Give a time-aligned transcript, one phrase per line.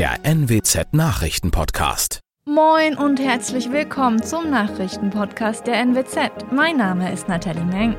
[0.00, 2.20] der NWZ Nachrichtenpodcast.
[2.46, 6.50] Moin und herzlich willkommen zum Nachrichtenpodcast der NWZ.
[6.50, 7.94] Mein Name ist Nathalie Meng.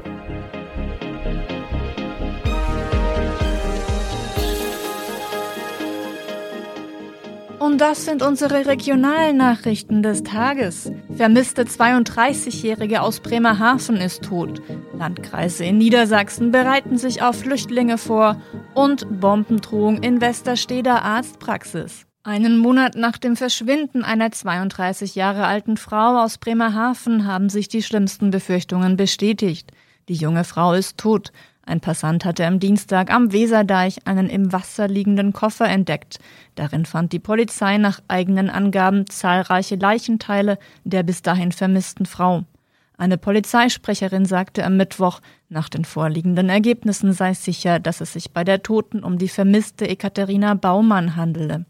[7.60, 10.92] Und das sind unsere regionalen Nachrichten des Tages.
[11.16, 14.60] Vermisste 32-Jährige aus Bremerhaven ist tot.
[14.98, 18.42] Landkreise in Niedersachsen bereiten sich auf Flüchtlinge vor
[18.74, 22.06] und Bombendrohung in Westersteder Arztpraxis.
[22.24, 27.82] Einen Monat nach dem Verschwinden einer 32 Jahre alten Frau aus Bremerhaven haben sich die
[27.82, 29.72] schlimmsten Befürchtungen bestätigt.
[30.08, 31.32] Die junge Frau ist tot.
[31.66, 36.20] Ein Passant hatte am Dienstag am Weserdeich einen im Wasser liegenden Koffer entdeckt.
[36.56, 42.44] Darin fand die Polizei nach eigenen Angaben zahlreiche Leichenteile der bis dahin vermissten Frau.
[43.02, 48.44] Eine Polizeisprecherin sagte am Mittwoch, nach den vorliegenden Ergebnissen sei sicher, dass es sich bei
[48.44, 51.66] der Toten um die vermisste Ekaterina Baumann handele.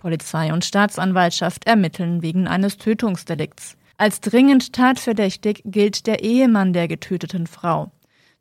[0.00, 3.76] Polizei und Staatsanwaltschaft ermitteln wegen eines Tötungsdelikts.
[3.98, 7.92] Als dringend tatverdächtig gilt der Ehemann der getöteten Frau.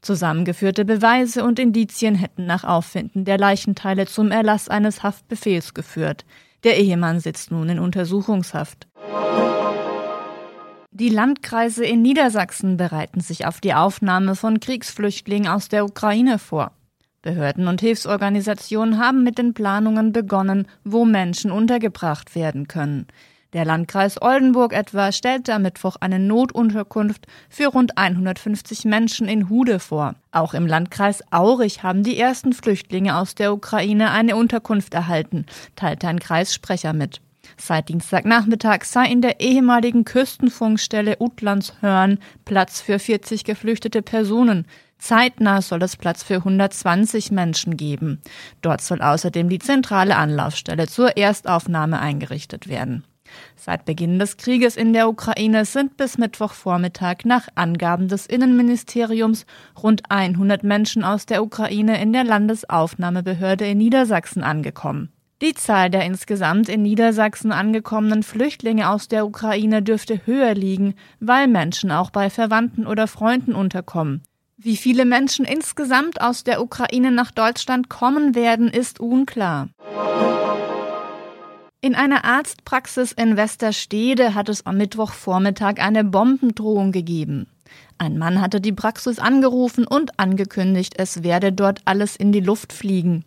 [0.01, 6.25] Zusammengeführte Beweise und Indizien hätten nach Auffinden der Leichenteile zum Erlass eines Haftbefehls geführt.
[6.63, 8.87] Der Ehemann sitzt nun in Untersuchungshaft.
[10.95, 16.71] Die Landkreise in Niedersachsen bereiten sich auf die Aufnahme von Kriegsflüchtlingen aus der Ukraine vor.
[17.23, 23.07] Behörden und Hilfsorganisationen haben mit den Planungen begonnen, wo Menschen untergebracht werden können.
[23.53, 29.79] Der Landkreis Oldenburg etwa stellte am Mittwoch eine Notunterkunft für rund 150 Menschen in Hude
[29.79, 30.13] vor.
[30.31, 36.07] Auch im Landkreis Aurich haben die ersten Flüchtlinge aus der Ukraine eine Unterkunft erhalten, teilte
[36.07, 37.19] ein Kreissprecher mit.
[37.57, 44.67] Seit Dienstagnachmittag sei in der ehemaligen Küstenfunkstelle Utlandshörn Platz für 40 geflüchtete Personen.
[44.97, 48.21] Zeitnah soll es Platz für 120 Menschen geben.
[48.61, 53.05] Dort soll außerdem die zentrale Anlaufstelle zur Erstaufnahme eingerichtet werden.
[53.55, 59.45] Seit Beginn des Krieges in der Ukraine sind bis Mittwochvormittag nach Angaben des Innenministeriums
[59.81, 65.13] rund 100 Menschen aus der Ukraine in der Landesaufnahmebehörde in Niedersachsen angekommen.
[65.43, 71.49] Die Zahl der insgesamt in Niedersachsen angekommenen Flüchtlinge aus der Ukraine dürfte höher liegen, weil
[71.49, 74.21] Menschen auch bei Verwandten oder Freunden unterkommen.
[74.55, 79.67] Wie viele Menschen insgesamt aus der Ukraine nach Deutschland kommen werden, ist unklar.
[81.81, 87.47] In einer Arztpraxis in Westerstede hat es am Mittwochvormittag eine Bombendrohung gegeben.
[87.97, 92.71] Ein Mann hatte die Praxis angerufen und angekündigt, es werde dort alles in die Luft
[92.71, 93.25] fliegen.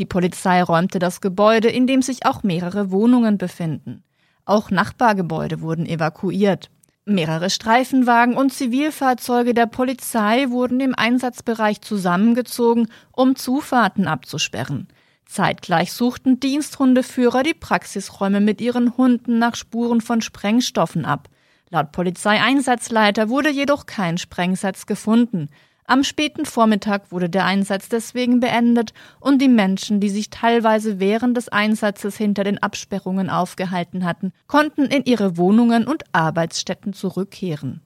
[0.00, 4.02] Die Polizei räumte das Gebäude, in dem sich auch mehrere Wohnungen befinden.
[4.46, 6.70] Auch Nachbargebäude wurden evakuiert.
[7.04, 14.88] Mehrere Streifenwagen und Zivilfahrzeuge der Polizei wurden im Einsatzbereich zusammengezogen, um Zufahrten abzusperren.
[15.26, 21.28] Zeitgleich suchten Diensthundeführer die Praxisräume mit ihren Hunden nach Spuren von Sprengstoffen ab.
[21.68, 25.50] Laut Polizeieinsatzleiter wurde jedoch kein Sprengsatz gefunden.
[25.90, 31.36] Am späten Vormittag wurde der Einsatz deswegen beendet und die Menschen, die sich teilweise während
[31.36, 37.80] des Einsatzes hinter den Absperrungen aufgehalten hatten, konnten in ihre Wohnungen und Arbeitsstätten zurückkehren.